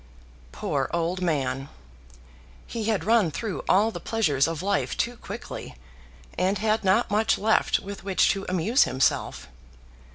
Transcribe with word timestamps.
Poor 0.51 0.89
old 0.95 1.21
man! 1.21 1.69
He 2.65 2.85
had 2.85 3.03
run 3.03 3.29
through 3.29 3.63
all 3.69 3.91
the 3.91 3.99
pleasures 3.99 4.47
of 4.47 4.63
life 4.63 4.97
too 4.97 5.15
quickly, 5.17 5.75
and 6.39 6.57
had 6.57 6.83
not 6.83 7.11
much 7.11 7.37
left 7.37 7.77
with 7.77 8.03
which 8.03 8.27
to 8.31 8.43
amuse 8.49 8.85
himself. 8.85 9.47